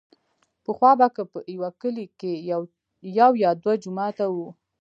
پخوا 0.63 0.91
به 0.99 1.07
که 1.15 1.23
په 1.31 1.39
يوه 1.55 1.69
کلي 1.81 2.05
کښې 2.19 2.33
يو 3.19 3.31
يا 3.43 3.51
دوه 3.61 3.73
جوماته 3.83 4.25
وو. 4.33 4.47